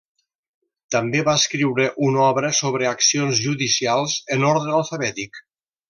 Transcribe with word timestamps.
També 0.95 1.19
va 1.27 1.35
escriure 1.41 1.85
una 2.09 2.23
obra 2.29 2.51
sobre 2.61 2.89
accions 2.95 3.43
judicials 3.45 4.17
en 4.39 4.49
ordre 4.55 4.75
alfabètic. 4.83 5.41